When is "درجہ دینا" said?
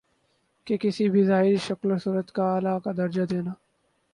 2.97-3.51